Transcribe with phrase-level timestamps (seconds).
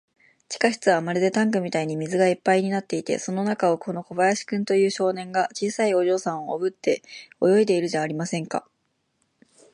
[0.49, 7.03] 地下室はまるでタンクみたいに水がいっぱいになっていて、その中を、この小林君という少年が、小さいお嬢さんをおぶって
[7.39, 8.67] 泳いでいるじゃありませんか。